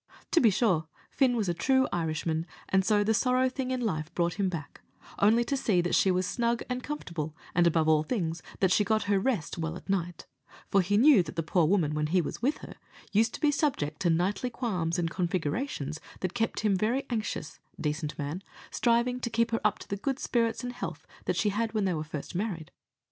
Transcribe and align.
To 0.31 0.41
be 0.41 0.49
sure, 0.49 0.87
Fin 1.11 1.35
was 1.37 1.47
a 1.47 1.53
true 1.53 1.87
Irishman, 1.93 2.47
and 2.69 2.83
so 2.83 3.03
the 3.03 3.13
sorrow 3.13 3.47
thing 3.49 3.69
in 3.69 3.81
life 3.81 4.11
brought 4.15 4.39
him 4.39 4.49
back, 4.49 4.81
only 5.19 5.43
to 5.43 5.55
see 5.55 5.79
that 5.79 5.93
she 5.93 6.09
was 6.09 6.25
snug 6.25 6.63
and 6.71 6.81
comfortable, 6.81 7.35
and, 7.53 7.67
above 7.67 7.87
all 7.87 8.01
things, 8.01 8.41
that 8.61 8.71
she 8.71 8.83
got 8.83 9.03
her 9.03 9.19
rest 9.19 9.59
well 9.59 9.75
at 9.77 9.87
night; 9.87 10.25
for 10.71 10.81
he 10.81 10.97
knew 10.97 11.21
that 11.21 11.35
the 11.35 11.43
poor 11.43 11.67
woman, 11.67 11.93
when 11.93 12.07
he 12.07 12.19
was 12.19 12.41
with 12.41 12.57
her, 12.57 12.77
used 13.11 13.35
to 13.35 13.39
be 13.41 13.51
subject 13.51 13.99
to 13.99 14.09
nightly 14.09 14.49
qualms 14.49 14.97
and 14.97 15.11
configurations, 15.11 15.99
that 16.21 16.33
kept 16.33 16.61
him 16.61 16.75
very 16.75 17.05
anxious, 17.11 17.59
decent 17.79 18.17
man, 18.17 18.41
striving 18.71 19.19
to 19.19 19.29
keep 19.29 19.51
her 19.51 19.61
up 19.63 19.77
to 19.77 19.87
the 19.87 19.97
good 19.97 20.17
spirits 20.17 20.63
and 20.63 20.73
health 20.73 21.05
that 21.25 21.35
she 21.35 21.49
had 21.49 21.73
when 21.75 21.85
they 21.85 21.93
were 21.93 22.03
first 22.03 22.33
married. 22.33 22.71